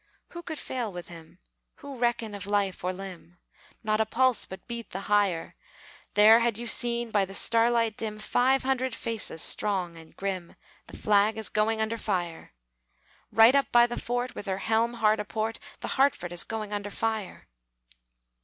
Who 0.29 0.41
could 0.41 0.57
fail 0.57 0.91
with 0.91 1.09
him? 1.09 1.37
Who 1.75 1.95
reckon 1.95 2.33
of 2.33 2.47
life 2.47 2.83
or 2.83 2.91
limb? 2.91 3.37
Not 3.83 4.01
a 4.01 4.05
pulse 4.07 4.47
but 4.47 4.67
beat 4.67 4.89
the 4.89 5.01
higher! 5.01 5.53
There 6.15 6.39
had 6.39 6.57
you 6.57 6.65
seen, 6.65 7.11
by 7.11 7.23
the 7.23 7.35
starlight 7.35 7.97
dim, 7.97 8.17
Five 8.17 8.63
hundred 8.63 8.95
faces 8.95 9.43
strong 9.43 9.97
and 9.99 10.17
grim: 10.17 10.55
The 10.87 10.97
Flag 10.97 11.37
is 11.37 11.49
going 11.49 11.79
under 11.81 11.99
fire! 11.99 12.55
Right 13.31 13.53
up 13.53 13.71
by 13.71 13.85
the 13.85 13.95
fort, 13.95 14.33
With 14.33 14.47
her 14.47 14.57
helm 14.57 14.95
hard 14.95 15.19
aport, 15.19 15.59
The 15.81 15.89
Hartford 15.89 16.33
is 16.33 16.43
going 16.43 16.73
under 16.73 16.89
fire! 16.89 17.47